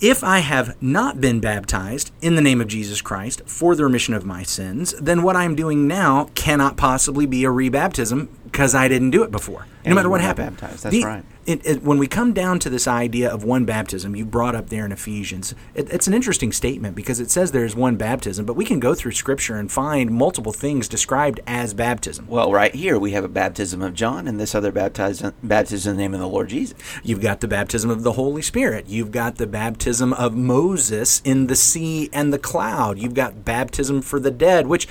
If 0.00 0.22
I 0.22 0.38
have 0.38 0.80
not 0.80 1.20
been 1.20 1.40
baptized 1.40 2.12
in 2.22 2.36
the 2.36 2.40
name 2.40 2.60
of 2.60 2.68
Jesus 2.68 3.00
Christ 3.00 3.42
for 3.46 3.74
the 3.74 3.82
remission 3.82 4.14
of 4.14 4.24
my 4.24 4.44
sins, 4.44 4.94
then 5.00 5.24
what 5.24 5.34
I'm 5.34 5.56
doing 5.56 5.88
now 5.88 6.30
cannot 6.36 6.76
possibly 6.76 7.26
be 7.26 7.44
a 7.44 7.48
rebaptism 7.48 8.28
because 8.44 8.76
I 8.76 8.86
didn't 8.86 9.10
do 9.10 9.24
it 9.24 9.32
before. 9.32 9.66
And 9.84 9.90
no 9.90 9.96
matter 9.96 10.10
what 10.10 10.20
happened. 10.20 10.56
baptized. 10.56 10.84
That's 10.84 11.04
right. 11.04 11.24
It, 11.46 11.64
it, 11.64 11.82
when 11.82 11.96
we 11.96 12.06
come 12.06 12.34
down 12.34 12.58
to 12.58 12.68
this 12.68 12.86
idea 12.86 13.30
of 13.30 13.42
one 13.42 13.64
baptism, 13.64 14.14
you 14.14 14.26
brought 14.26 14.54
up 14.54 14.68
there 14.68 14.84
in 14.84 14.92
Ephesians, 14.92 15.54
it, 15.74 15.90
it's 15.90 16.06
an 16.06 16.12
interesting 16.12 16.52
statement 16.52 16.94
because 16.94 17.20
it 17.20 17.30
says 17.30 17.52
there's 17.52 17.74
one 17.74 17.96
baptism, 17.96 18.44
but 18.44 18.54
we 18.54 18.66
can 18.66 18.80
go 18.80 18.94
through 18.94 19.12
Scripture 19.12 19.56
and 19.56 19.72
find 19.72 20.10
multiple 20.10 20.52
things 20.52 20.88
described 20.88 21.40
as 21.46 21.72
baptism. 21.72 22.26
Well, 22.28 22.52
right 22.52 22.74
here 22.74 22.98
we 22.98 23.12
have 23.12 23.24
a 23.24 23.28
baptism 23.28 23.80
of 23.80 23.94
John 23.94 24.28
and 24.28 24.38
this 24.38 24.54
other 24.54 24.72
baptism, 24.72 25.32
baptism 25.42 25.92
in 25.92 25.96
the 25.96 26.02
name 26.02 26.12
of 26.12 26.20
the 26.20 26.28
Lord 26.28 26.50
Jesus. 26.50 26.76
You've 27.02 27.22
got 27.22 27.40
the 27.40 27.48
baptism 27.48 27.88
of 27.90 28.02
the 28.02 28.12
Holy 28.12 28.42
Spirit. 28.42 28.88
You've 28.88 29.12
got 29.12 29.36
the 29.36 29.46
baptism 29.46 29.87
of 29.88 30.34
Moses 30.34 31.20
in 31.24 31.46
the 31.46 31.56
sea 31.56 32.10
and 32.12 32.32
the 32.32 32.38
cloud. 32.38 32.98
You've 32.98 33.14
got 33.14 33.44
baptism 33.44 34.02
for 34.02 34.20
the 34.20 34.30
dead, 34.30 34.66
which 34.66 34.86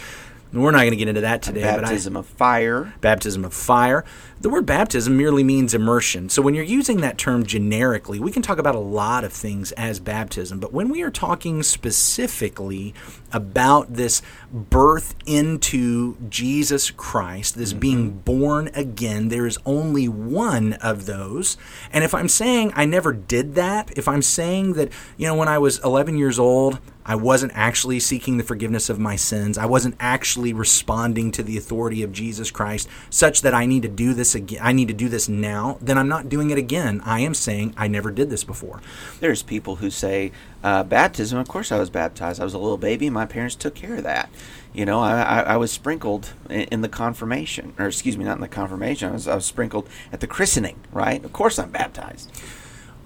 We're 0.54 0.72
not 0.72 0.80
going 0.80 0.92
to 0.92 0.98
get 0.98 1.08
into 1.10 1.22
that 1.22 1.42
today. 1.42 1.62
baptism 1.62 2.14
but 2.14 2.20
I, 2.20 2.22
of 2.22 2.26
fire. 2.26 2.94
Baptism 3.02 3.44
of 3.46 3.54
fire. 3.54 4.06
The 4.40 4.50
word 4.50 4.66
baptism 4.66 5.18
merely 5.18 5.44
means 5.44 5.74
immersion. 5.74 6.30
So 6.30 6.42
when 6.42 6.54
you're 6.54 6.64
using 6.64 7.02
that 7.02 7.18
term 7.18 7.46
generically, 7.46 8.20
we 8.20 8.32
can 8.32 8.42
talk 8.42 8.58
about 8.58 8.76
a 8.76 8.80
lot 8.80 9.24
of 9.24 9.34
things 9.34 9.72
as 9.74 10.00
baptism. 10.00 10.60
But 10.60 10.72
when 10.72 10.90
we 10.90 11.02
are 11.02 11.12
talking 11.12 11.64
specifically 11.64 12.94
about 13.34 13.94
this 13.94 14.22
birth 14.52 15.16
into 15.26 16.18
Jesus 16.30 16.92
Christ, 16.92 17.56
this 17.56 17.72
mm-hmm. 17.72 17.80
being 17.80 18.10
born 18.20 18.70
again, 18.74 19.30
there 19.30 19.46
is 19.46 19.58
only 19.66 20.08
one 20.08 20.74
of 20.74 21.06
those. 21.06 21.58
And 21.92 22.04
if 22.04 22.14
I'm 22.14 22.30
saying 22.30 22.72
I 22.76 22.86
never 22.86 23.14
did 23.14 23.56
that, 23.56 23.98
if 23.98 24.08
I'm 24.08 24.22
saying 24.22 24.74
that, 24.74 24.92
you 25.18 25.28
know, 25.28 25.36
when 25.36 25.48
I 25.48 25.58
was 25.58 25.84
11 25.84 26.18
years 26.18 26.40
old, 26.40 26.80
I 27.08 27.16
wasn't 27.16 27.54
actually 27.56 28.02
seeking 28.02 28.36
the 28.36 28.44
forgiveness 28.44 28.90
of 28.90 29.00
my 29.00 29.16
sins. 29.16 29.58
I 29.58 29.66
wasn't 29.66 29.96
actually 29.98 30.52
responding 30.52 31.32
to 31.32 31.44
the 31.44 31.58
authority 31.58 32.04
of 32.04 32.12
Jesus 32.12 32.52
Christ 32.52 32.90
such 33.10 33.44
that 33.44 33.54
I 33.54 33.66
need 33.66 33.84
to 33.84 33.88
do 33.88 34.14
this 34.14 34.36
again. 34.36 34.60
I 34.62 34.74
need 34.74 34.90
to 34.90 34.94
do 34.94 35.08
this 35.08 35.30
now. 35.30 35.78
Then 35.80 35.98
I'm 35.98 36.10
not 36.10 36.28
doing 36.28 36.50
it 36.50 36.58
again. 36.58 37.02
I 37.06 37.22
am 37.22 37.34
saying 37.34 37.74
I 37.78 37.88
never 37.88 38.12
did 38.12 38.30
this 38.30 38.44
before. 38.44 38.82
There's 39.22 39.42
people 39.42 39.78
who 39.78 39.90
say 39.90 40.34
uh, 40.68 40.84
baptism. 40.84 41.40
Of 41.40 41.48
course, 41.48 41.72
I 41.72 41.80
was 41.80 41.90
baptized. 41.90 42.42
I 42.42 42.44
was 42.44 42.54
a 42.54 42.58
little 42.58 42.78
baby. 42.78 43.10
My 43.10 43.26
parents 43.26 43.56
took 43.56 43.74
care 43.74 43.96
of 43.96 44.04
that. 44.04 44.30
You 44.74 44.86
know, 44.86 45.00
I, 45.00 45.22
I, 45.22 45.40
I 45.40 45.58
was 45.58 45.72
sprinkled 45.72 46.34
in, 46.50 46.62
in, 46.64 46.82
the 46.82 46.90
confirmation, 46.90 47.74
or 47.80 47.88
excuse 47.88 48.18
me, 48.18 48.26
not 48.26 48.36
in 48.36 48.42
the 48.42 48.50
confirmation. 48.50 49.10
I 49.10 49.14
was, 49.14 49.28
I 49.30 49.36
was 49.36 49.46
sprinkled 49.46 49.88
at 50.12 50.20
the 50.20 50.28
christening. 50.28 50.78
Right? 50.92 51.24
Of 51.24 51.32
course, 51.32 51.58
I'm 51.58 51.72
baptized 51.72 52.32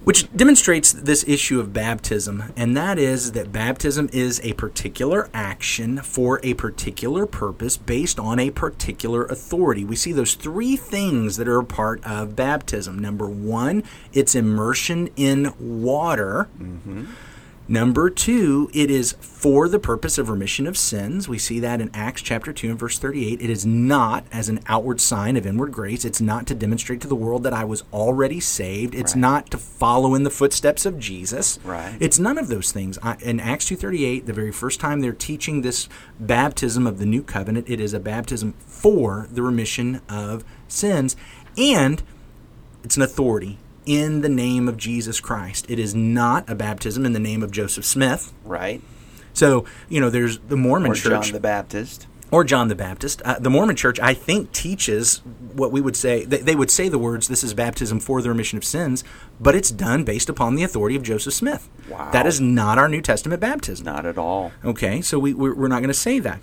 which 0.04 0.34
demonstrates 0.34 0.92
this 0.92 1.24
issue 1.28 1.60
of 1.60 1.72
baptism, 1.72 2.52
and 2.56 2.76
that 2.76 2.98
is 2.98 3.32
that 3.32 3.52
baptism 3.52 4.10
is 4.12 4.40
a 4.42 4.52
particular 4.54 5.30
action 5.32 5.98
for 5.98 6.40
a 6.42 6.54
particular 6.54 7.24
purpose 7.24 7.76
based 7.76 8.18
on 8.18 8.40
a 8.40 8.50
particular 8.50 9.24
authority. 9.26 9.84
We 9.84 9.94
see 9.94 10.10
those 10.10 10.34
three 10.34 10.74
things 10.74 11.36
that 11.36 11.46
are 11.46 11.60
a 11.60 11.64
part 11.64 12.04
of 12.04 12.34
baptism. 12.34 12.98
Number 12.98 13.28
one, 13.28 13.84
it's 14.12 14.34
immersion 14.34 15.08
in 15.14 15.54
water. 15.60 16.48
Mm-hmm. 16.60 17.04
Number 17.68 18.10
two, 18.10 18.70
it 18.74 18.90
is 18.90 19.12
for 19.20 19.68
the 19.68 19.78
purpose 19.78 20.18
of 20.18 20.28
remission 20.28 20.66
of 20.66 20.76
sins. 20.76 21.28
We 21.28 21.38
see 21.38 21.60
that 21.60 21.80
in 21.80 21.90
Acts 21.94 22.20
chapter 22.20 22.52
2 22.52 22.70
and 22.70 22.78
verse 22.78 22.98
38. 22.98 23.40
It 23.40 23.48
is 23.48 23.64
not 23.64 24.24
as 24.32 24.48
an 24.48 24.60
outward 24.66 25.00
sign 25.00 25.36
of 25.36 25.46
inward 25.46 25.72
grace. 25.72 26.04
It's 26.04 26.20
not 26.20 26.46
to 26.48 26.54
demonstrate 26.54 27.00
to 27.02 27.08
the 27.08 27.14
world 27.14 27.44
that 27.44 27.52
I 27.52 27.64
was 27.64 27.84
already 27.92 28.40
saved. 28.40 28.94
It's 28.94 29.14
right. 29.14 29.20
not 29.20 29.50
to 29.52 29.58
follow 29.58 30.14
in 30.14 30.24
the 30.24 30.30
footsteps 30.30 30.84
of 30.84 30.98
Jesus. 30.98 31.60
Right. 31.64 31.96
It's 32.00 32.18
none 32.18 32.36
of 32.36 32.48
those 32.48 32.72
things. 32.72 32.98
I, 33.02 33.16
in 33.22 33.38
Acts 33.38 33.66
2:38, 33.66 34.26
the 34.26 34.32
very 34.32 34.52
first 34.52 34.80
time 34.80 35.00
they're 35.00 35.12
teaching 35.12 35.62
this 35.62 35.88
baptism 36.18 36.86
of 36.86 36.98
the 36.98 37.06
new 37.06 37.22
covenant, 37.22 37.70
it 37.70 37.80
is 37.80 37.94
a 37.94 38.00
baptism 38.00 38.54
for 38.66 39.28
the 39.30 39.42
remission 39.42 40.00
of 40.08 40.44
sins 40.66 41.16
and 41.56 42.02
it's 42.84 42.96
an 42.96 43.02
authority 43.02 43.58
in 43.86 44.20
the 44.20 44.28
name 44.28 44.68
of 44.68 44.76
Jesus 44.76 45.20
Christ. 45.20 45.66
It 45.68 45.78
is 45.78 45.94
not 45.94 46.48
a 46.48 46.54
baptism 46.54 47.04
in 47.04 47.12
the 47.12 47.20
name 47.20 47.42
of 47.42 47.50
Joseph 47.50 47.84
Smith. 47.84 48.32
Right. 48.44 48.80
So, 49.32 49.64
you 49.88 50.00
know, 50.00 50.10
there's 50.10 50.38
the 50.38 50.56
Mormon 50.56 50.92
or 50.92 50.94
church. 50.94 51.26
John 51.26 51.32
the 51.32 51.40
Baptist. 51.40 52.06
Or 52.30 52.44
John 52.44 52.68
the 52.68 52.74
Baptist. 52.74 53.20
Uh, 53.22 53.38
the 53.38 53.50
Mormon 53.50 53.76
church, 53.76 54.00
I 54.00 54.14
think, 54.14 54.52
teaches 54.52 55.18
what 55.52 55.70
we 55.70 55.82
would 55.82 55.96
say. 55.96 56.24
They, 56.24 56.38
they 56.38 56.54
would 56.54 56.70
say 56.70 56.88
the 56.88 56.98
words, 56.98 57.28
this 57.28 57.44
is 57.44 57.52
baptism 57.52 58.00
for 58.00 58.22
the 58.22 58.30
remission 58.30 58.56
of 58.56 58.64
sins, 58.64 59.04
but 59.38 59.54
it's 59.54 59.70
done 59.70 60.04
based 60.04 60.30
upon 60.30 60.54
the 60.54 60.62
authority 60.62 60.96
of 60.96 61.02
Joseph 61.02 61.34
Smith. 61.34 61.68
Wow. 61.90 62.10
That 62.10 62.26
is 62.26 62.40
not 62.40 62.78
our 62.78 62.88
New 62.88 63.02
Testament 63.02 63.40
baptism. 63.40 63.84
Not 63.84 64.06
at 64.06 64.16
all. 64.16 64.52
Okay, 64.64 65.02
so 65.02 65.18
we, 65.18 65.34
we're, 65.34 65.54
we're 65.54 65.68
not 65.68 65.80
going 65.80 65.88
to 65.88 65.94
say 65.94 66.20
that. 66.20 66.40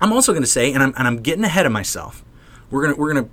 I'm 0.00 0.12
also 0.12 0.32
going 0.32 0.42
to 0.42 0.48
say, 0.48 0.72
and 0.72 0.82
I'm, 0.82 0.92
and 0.98 1.06
I'm 1.06 1.22
getting 1.22 1.44
ahead 1.44 1.64
of 1.64 1.72
myself, 1.72 2.22
we're 2.70 2.82
going 2.82 2.94
to 2.94 3.00
we're 3.00 3.12
going 3.12 3.24
to 3.24 3.30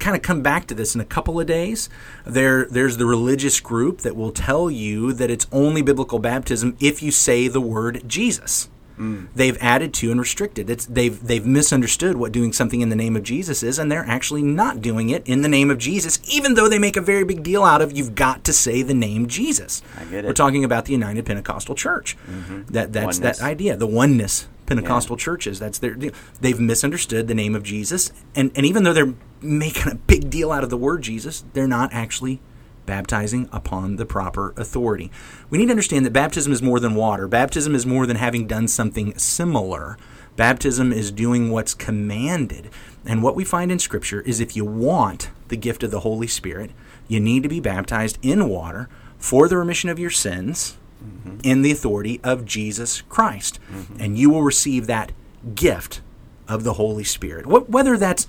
kind 0.00 0.16
of 0.16 0.22
come 0.22 0.42
back 0.42 0.66
to 0.66 0.74
this 0.74 0.94
in 0.94 1.00
a 1.00 1.04
couple 1.04 1.38
of 1.38 1.46
days. 1.46 1.88
There, 2.24 2.64
there's 2.66 2.96
the 2.96 3.06
religious 3.06 3.60
group 3.60 3.98
that 3.98 4.16
will 4.16 4.32
tell 4.32 4.70
you 4.70 5.12
that 5.12 5.30
it's 5.30 5.46
only 5.52 5.82
biblical 5.82 6.18
baptism 6.18 6.76
if 6.80 7.02
you 7.02 7.10
say 7.10 7.48
the 7.48 7.60
word 7.60 8.02
Jesus. 8.06 8.68
Mm. 9.00 9.28
They've 9.34 9.56
added 9.62 9.94
to 9.94 10.10
and 10.10 10.20
restricted. 10.20 10.68
It's, 10.68 10.84
they've 10.84 11.18
they've 11.26 11.46
misunderstood 11.46 12.18
what 12.18 12.32
doing 12.32 12.52
something 12.52 12.82
in 12.82 12.90
the 12.90 12.96
name 12.96 13.16
of 13.16 13.22
Jesus 13.22 13.62
is, 13.62 13.78
and 13.78 13.90
they're 13.90 14.04
actually 14.04 14.42
not 14.42 14.82
doing 14.82 15.08
it 15.08 15.26
in 15.26 15.40
the 15.40 15.48
name 15.48 15.70
of 15.70 15.78
Jesus, 15.78 16.20
even 16.30 16.52
though 16.52 16.68
they 16.68 16.78
make 16.78 16.98
a 16.98 17.00
very 17.00 17.24
big 17.24 17.42
deal 17.42 17.64
out 17.64 17.80
of 17.80 17.96
you've 17.96 18.14
got 18.14 18.44
to 18.44 18.52
say 18.52 18.82
the 18.82 18.92
name 18.92 19.26
Jesus. 19.26 19.80
I 19.98 20.04
get 20.04 20.24
it. 20.24 20.28
We're 20.28 20.34
talking 20.34 20.64
about 20.64 20.84
the 20.84 20.92
United 20.92 21.24
Pentecostal 21.24 21.74
Church. 21.74 22.16
Mm-hmm. 22.28 22.72
That 22.72 22.92
that's 22.92 23.18
oneness. 23.18 23.38
that 23.38 23.44
idea, 23.44 23.74
the 23.74 23.86
oneness 23.86 24.48
Pentecostal 24.70 25.16
yeah. 25.16 25.24
churches. 25.24 25.58
That's 25.58 25.78
their 25.78 25.96
they've 26.40 26.60
misunderstood 26.60 27.26
the 27.26 27.34
name 27.34 27.56
of 27.56 27.64
Jesus, 27.64 28.12
and 28.36 28.52
and 28.54 28.64
even 28.64 28.84
though 28.84 28.92
they're 28.92 29.14
making 29.40 29.90
a 29.90 29.96
big 29.96 30.30
deal 30.30 30.52
out 30.52 30.62
of 30.62 30.70
the 30.70 30.76
word 30.76 31.02
Jesus, 31.02 31.44
they're 31.54 31.66
not 31.66 31.92
actually 31.92 32.40
baptizing 32.86 33.48
upon 33.52 33.96
the 33.96 34.06
proper 34.06 34.54
authority. 34.56 35.10
We 35.48 35.58
need 35.58 35.66
to 35.66 35.72
understand 35.72 36.06
that 36.06 36.12
baptism 36.12 36.52
is 36.52 36.62
more 36.62 36.78
than 36.78 36.94
water. 36.94 37.26
Baptism 37.26 37.74
is 37.74 37.84
more 37.84 38.06
than 38.06 38.16
having 38.16 38.46
done 38.46 38.68
something 38.68 39.16
similar. 39.18 39.98
Baptism 40.36 40.92
is 40.92 41.10
doing 41.10 41.50
what's 41.50 41.74
commanded. 41.74 42.70
And 43.04 43.24
what 43.24 43.34
we 43.34 43.44
find 43.44 43.72
in 43.72 43.80
Scripture 43.80 44.20
is 44.20 44.38
if 44.38 44.56
you 44.56 44.64
want 44.64 45.30
the 45.48 45.56
gift 45.56 45.82
of 45.82 45.90
the 45.90 46.00
Holy 46.00 46.28
Spirit, 46.28 46.70
you 47.08 47.18
need 47.18 47.42
to 47.42 47.48
be 47.48 47.60
baptized 47.60 48.18
in 48.22 48.48
water 48.48 48.88
for 49.18 49.48
the 49.48 49.56
remission 49.56 49.90
of 49.90 49.98
your 49.98 50.10
sins 50.10 50.76
mm-hmm. 51.02 51.38
in 51.42 51.62
the 51.62 51.72
authority 51.72 52.20
of 52.22 52.44
Jesus 52.44 53.02
Christ. 53.02 53.58
Mm-hmm. 53.72 53.96
And 54.00 54.18
you 54.18 54.30
will 54.30 54.42
receive 54.42 54.86
that 54.86 55.12
gift 55.54 56.00
of 56.48 56.64
the 56.64 56.74
Holy 56.74 57.04
Spirit. 57.04 57.46
Whether 57.46 57.96
that's 57.96 58.26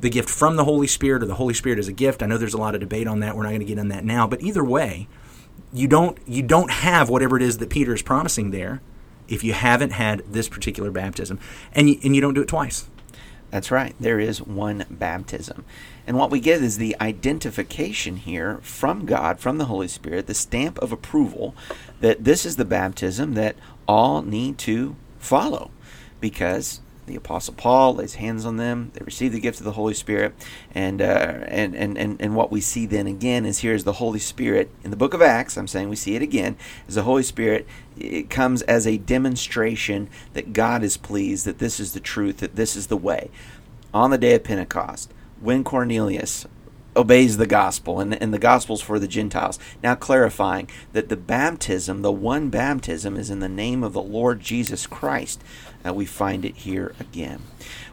the 0.00 0.10
gift 0.10 0.28
from 0.28 0.56
the 0.56 0.64
Holy 0.64 0.86
Spirit 0.86 1.22
or 1.22 1.26
the 1.26 1.34
Holy 1.34 1.54
Spirit 1.54 1.78
as 1.78 1.88
a 1.88 1.92
gift, 1.92 2.22
I 2.22 2.26
know 2.26 2.38
there's 2.38 2.54
a 2.54 2.58
lot 2.58 2.74
of 2.74 2.80
debate 2.80 3.06
on 3.06 3.20
that. 3.20 3.36
We're 3.36 3.44
not 3.44 3.50
going 3.50 3.60
to 3.60 3.66
get 3.66 3.78
in 3.78 3.88
that 3.88 4.04
now. 4.04 4.26
But 4.26 4.42
either 4.42 4.64
way, 4.64 5.08
you 5.72 5.88
don't 5.88 6.18
you 6.26 6.42
don't 6.42 6.70
have 6.70 7.08
whatever 7.08 7.36
it 7.36 7.42
is 7.42 7.58
that 7.58 7.70
Peter 7.70 7.94
is 7.94 8.02
promising 8.02 8.50
there 8.50 8.82
if 9.28 9.42
you 9.42 9.52
haven't 9.52 9.92
had 9.92 10.22
this 10.30 10.48
particular 10.48 10.90
baptism, 10.90 11.38
and 11.72 11.88
you, 11.88 11.98
and 12.02 12.14
you 12.14 12.20
don't 12.20 12.34
do 12.34 12.42
it 12.42 12.48
twice. 12.48 12.88
That's 13.52 13.70
right. 13.70 13.94
There 14.00 14.18
is 14.18 14.40
one 14.40 14.86
baptism. 14.88 15.66
And 16.06 16.16
what 16.16 16.30
we 16.30 16.40
get 16.40 16.62
is 16.62 16.78
the 16.78 16.96
identification 17.02 18.16
here 18.16 18.58
from 18.62 19.04
God, 19.04 19.40
from 19.40 19.58
the 19.58 19.66
Holy 19.66 19.88
Spirit, 19.88 20.26
the 20.26 20.32
stamp 20.32 20.78
of 20.78 20.90
approval 20.90 21.54
that 22.00 22.24
this 22.24 22.46
is 22.46 22.56
the 22.56 22.64
baptism 22.64 23.34
that 23.34 23.56
all 23.86 24.22
need 24.22 24.56
to 24.58 24.96
follow. 25.18 25.70
Because 26.18 26.80
the 27.06 27.16
Apostle 27.16 27.54
Paul 27.54 27.96
lays 27.96 28.14
hands 28.14 28.44
on 28.46 28.56
them, 28.56 28.90
they 28.94 29.04
receive 29.04 29.32
the 29.32 29.40
gift 29.40 29.58
of 29.58 29.64
the 29.64 29.72
Holy 29.72 29.94
Spirit, 29.94 30.34
and, 30.74 31.02
uh, 31.02 31.40
and, 31.48 31.74
and, 31.74 31.98
and, 31.98 32.20
and 32.20 32.36
what 32.36 32.52
we 32.52 32.60
see 32.60 32.86
then 32.86 33.06
again 33.06 33.44
is 33.44 33.58
here 33.58 33.74
is 33.74 33.84
the 33.84 33.94
Holy 33.94 34.18
Spirit. 34.18 34.70
In 34.84 34.90
the 34.90 34.96
book 34.96 35.14
of 35.14 35.22
Acts, 35.22 35.56
I'm 35.56 35.66
saying 35.66 35.88
we 35.88 35.96
see 35.96 36.14
it 36.14 36.22
again, 36.22 36.56
is 36.86 36.94
the 36.94 37.02
Holy 37.02 37.22
Spirit 37.22 37.66
it 37.98 38.30
comes 38.30 38.62
as 38.62 38.86
a 38.86 38.98
demonstration 38.98 40.08
that 40.32 40.52
God 40.52 40.82
is 40.82 40.96
pleased, 40.96 41.44
that 41.44 41.58
this 41.58 41.78
is 41.78 41.92
the 41.92 42.00
truth, 42.00 42.38
that 42.38 42.56
this 42.56 42.76
is 42.76 42.86
the 42.86 42.96
way. 42.96 43.30
On 43.92 44.10
the 44.10 44.18
day 44.18 44.34
of 44.34 44.44
Pentecost, 44.44 45.12
when 45.40 45.64
Cornelius 45.64 46.46
obeys 46.96 47.36
the 47.36 47.46
gospel, 47.46 48.00
and, 48.00 48.20
and 48.22 48.32
the 48.32 48.38
gospel's 48.38 48.82
for 48.82 48.98
the 48.98 49.08
Gentiles. 49.08 49.58
Now 49.82 49.94
clarifying 49.94 50.68
that 50.92 51.08
the 51.08 51.16
baptism, 51.16 52.02
the 52.02 52.12
one 52.12 52.50
baptism, 52.50 53.16
is 53.16 53.30
in 53.30 53.40
the 53.40 53.48
name 53.48 53.82
of 53.82 53.92
the 53.92 54.02
Lord 54.02 54.40
Jesus 54.40 54.86
Christ. 54.86 55.42
Uh, 55.84 55.94
we 55.94 56.06
find 56.06 56.44
it 56.44 56.56
here 56.56 56.94
again. 57.00 57.42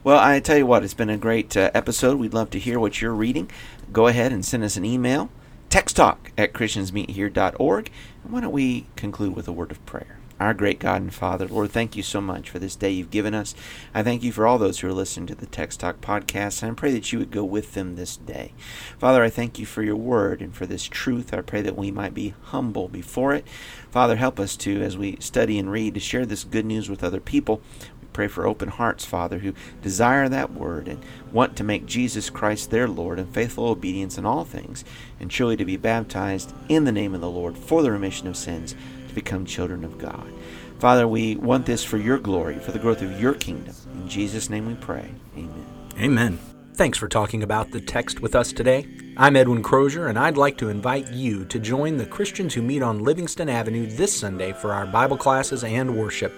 Well, 0.04 0.20
I 0.20 0.40
tell 0.40 0.58
you 0.58 0.66
what, 0.66 0.84
it's 0.84 0.94
been 0.94 1.10
a 1.10 1.18
great 1.18 1.56
uh, 1.58 1.72
episode. 1.74 2.20
We'd 2.20 2.34
love 2.34 2.50
to 2.52 2.60
hear 2.60 2.80
what 2.80 3.02
you're 3.02 3.14
reading. 3.14 3.50
Go 3.92 4.08
ahead 4.08 4.32
and 4.32 4.46
send 4.46 4.64
us 4.64 4.78
an 4.78 4.86
email, 4.86 5.30
texttalk 5.70 6.18
at 6.38 6.54
christiansmeethere.org. 6.54 7.92
And 8.24 8.34
why 8.34 8.42
don't 8.42 8.52
we 8.52 8.86
conclude 8.96 9.36
with 9.36 9.48
a 9.48 9.52
word 9.52 9.72
of 9.72 9.84
prayer? 9.86 10.19
Our 10.40 10.54
great 10.54 10.80
God 10.80 11.02
and 11.02 11.14
Father, 11.14 11.50
Lord, 11.50 11.72
thank 11.72 11.98
you 11.98 12.04
so 12.04 12.22
much 12.22 12.50
for 12.50 12.60
this 12.60 12.78
day 12.78 12.92
you've 12.92 13.12
given 13.12 13.34
us. 13.34 13.54
I 13.94 14.04
thank 14.04 14.24
you 14.24 14.32
for 14.32 14.48
all 14.48 14.58
those 14.58 14.80
who 14.80 14.88
are 14.88 14.94
listening 14.94 15.28
to 15.28 15.36
the 15.36 15.46
Text 15.46 15.82
Talk 15.82 16.00
podcast, 16.00 16.64
and 16.64 16.72
I 16.72 16.76
pray 16.76 16.94
that 16.94 17.12
you 17.12 17.20
would 17.20 17.30
go 17.30 17.44
with 17.44 17.74
them 17.74 17.98
this 17.98 18.16
day. 18.16 18.54
Father, 18.98 19.22
I 19.22 19.30
thank 19.30 19.60
you 19.60 19.66
for 19.66 19.84
your 19.84 19.98
word 19.98 20.42
and 20.42 20.56
for 20.56 20.66
this 20.66 20.86
truth. 20.86 21.34
I 21.34 21.42
pray 21.42 21.62
that 21.64 21.76
we 21.76 21.92
might 21.92 22.14
be 22.14 22.36
humble 22.42 22.88
before 22.88 23.34
it. 23.34 23.46
Father, 23.92 24.16
help 24.16 24.40
us 24.40 24.56
to, 24.58 24.82
as 24.82 24.98
we 24.98 25.18
study 25.20 25.60
and 25.60 25.70
read, 25.70 25.96
to 25.96 26.00
share 26.00 26.26
this 26.26 26.46
good 26.46 26.66
news 26.66 26.90
with 26.90 27.04
other 27.04 27.20
people. 27.20 27.62
We 28.02 28.08
pray 28.14 28.30
for 28.30 28.48
open 28.48 28.70
hearts, 28.70 29.04
Father, 29.04 29.40
who 29.40 29.54
desire 29.82 30.30
that 30.30 30.54
word 30.54 30.88
and 30.88 31.04
want 31.34 31.58
to 31.58 31.66
make 31.66 31.86
Jesus 31.86 32.30
Christ 32.30 32.72
their 32.72 32.88
Lord 32.88 33.20
and 33.20 33.34
faithful 33.34 33.68
obedience 33.68 34.18
in 34.18 34.26
all 34.26 34.46
things, 34.46 34.86
and 35.20 35.30
truly 35.30 35.58
to 35.58 35.66
be 35.66 35.76
baptized 35.76 36.54
in 36.70 36.86
the 36.86 36.94
name 36.94 37.14
of 37.14 37.20
the 37.20 37.30
Lord 37.30 37.58
for 37.58 37.84
the 37.84 37.92
remission 37.92 38.26
of 38.30 38.38
sins 38.38 38.74
to 39.10 39.16
become 39.16 39.46
children 39.46 39.84
of 39.84 39.98
God. 39.98 40.32
Father, 40.80 41.08
we 41.08 41.36
want 41.36 41.66
this 41.66 41.84
for 41.84 41.98
your 41.98 42.18
glory, 42.18 42.58
for 42.60 42.72
the 42.72 42.80
growth 42.80 43.02
of 43.02 43.20
your 43.20 43.34
kingdom. 43.34 43.76
In 43.96 44.08
Jesus' 44.08 44.50
name 44.50 44.66
we 44.66 44.76
pray. 44.76 45.12
Amen. 45.36 45.66
Amen. 46.00 46.40
Thanks 46.76 46.98
for 46.98 47.10
talking 47.10 47.44
about 47.44 47.72
the 47.72 47.82
text 47.82 48.22
with 48.22 48.34
us 48.34 48.54
today. 48.54 48.88
I'm 49.18 49.36
Edwin 49.36 49.62
Crozier, 49.62 50.08
and 50.08 50.18
I'd 50.18 50.38
like 50.38 50.58
to 50.60 50.70
invite 50.70 51.12
you 51.12 51.44
to 51.46 51.60
join 51.60 51.98
the 51.98 52.06
Christians 52.06 52.54
who 52.54 52.62
meet 52.62 52.82
on 52.82 53.04
Livingston 53.04 53.50
Avenue 53.50 53.86
this 53.86 54.18
Sunday 54.18 54.54
for 54.54 54.72
our 54.72 54.86
Bible 54.86 55.18
classes 55.18 55.66
and 55.66 55.98
worship. 55.98 56.34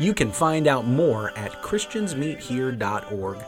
You 0.00 0.12
can 0.12 0.32
find 0.32 0.66
out 0.66 0.86
more 0.86 1.30
at 1.38 1.62
christiansmeethere.org. 1.62 3.38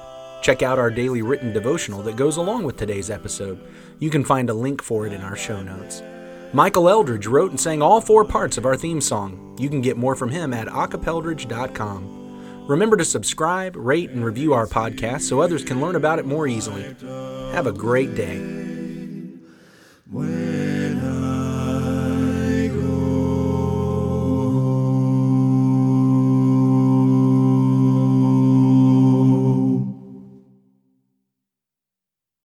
Check 0.42 0.62
out 0.62 0.78
our 0.78 0.90
daily 0.90 1.22
written 1.22 1.52
devotional 1.52 2.02
that 2.02 2.14
goes 2.14 2.36
along 2.36 2.62
with 2.62 2.76
today's 2.76 3.10
episode. 3.10 3.60
You 3.98 4.10
can 4.10 4.24
find 4.24 4.48
a 4.48 4.54
link 4.54 4.80
for 4.80 5.06
it 5.08 5.12
in 5.12 5.22
our 5.22 5.36
show 5.36 5.60
notes. 5.60 6.02
Michael 6.54 6.88
Eldridge 6.88 7.26
wrote 7.26 7.50
and 7.50 7.58
sang 7.58 7.80
all 7.80 8.00
four 8.02 8.24
parts 8.24 8.58
of 8.58 8.66
our 8.66 8.76
theme 8.76 9.00
song. 9.00 9.56
You 9.58 9.70
can 9.70 9.80
get 9.80 9.96
more 9.96 10.14
from 10.14 10.28
him 10.28 10.52
at 10.52 10.68
acapeldridge.com. 10.68 12.66
Remember 12.68 12.96
to 12.96 13.04
subscribe, 13.04 13.74
rate, 13.74 14.10
and 14.10 14.24
review 14.24 14.52
our 14.52 14.66
podcast 14.66 15.22
so 15.22 15.40
others 15.40 15.64
can 15.64 15.80
learn 15.80 15.96
about 15.96 16.18
it 16.18 16.26
more 16.26 16.46
easily. 16.46 16.94
Have 17.52 17.66
a 17.66 17.72
great 17.72 18.14
day. 18.14 18.36